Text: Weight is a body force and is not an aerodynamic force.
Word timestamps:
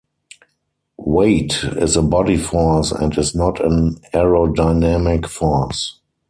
Weight 0.97 1.63
is 1.63 1.95
a 1.95 2.01
body 2.01 2.35
force 2.35 2.91
and 2.91 3.15
is 3.19 3.35
not 3.35 3.63
an 3.63 3.97
aerodynamic 4.15 5.27
force. 5.27 5.99